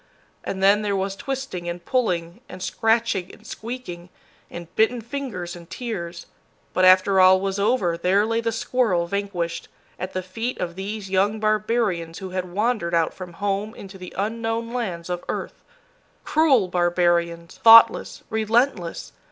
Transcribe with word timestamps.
And 0.43 0.63
then 0.63 0.81
there 0.81 0.95
was 0.95 1.15
twisting 1.15 1.69
and 1.69 1.85
pulling, 1.85 2.41
and 2.49 2.63
scratching 2.63 3.31
and 3.31 3.45
squeaking, 3.45 4.09
and 4.49 4.75
bitten 4.75 4.99
fingers 4.99 5.55
and 5.55 5.69
tears; 5.69 6.25
but 6.73 6.85
after 6.85 7.19
all 7.19 7.39
was 7.39 7.59
over, 7.59 7.95
there 7.99 8.25
lay 8.25 8.41
the 8.41 8.51
squirrel 8.51 9.05
vanquished, 9.05 9.67
at 9.99 10.13
the 10.13 10.23
feet 10.23 10.57
of 10.59 10.73
these 10.73 11.11
young 11.11 11.39
barbarians 11.39 12.17
who 12.17 12.31
had 12.31 12.51
wandered 12.51 12.95
out 12.95 13.13
from 13.13 13.33
home 13.33 13.75
into 13.75 13.99
the 13.99 14.11
unknown 14.17 14.73
lands 14.73 15.07
of 15.07 15.23
earth. 15.29 15.63
Cruel 16.23 16.67
barbarians, 16.67 17.59
thoughtless, 17.61 18.23
relentless! 18.31 19.13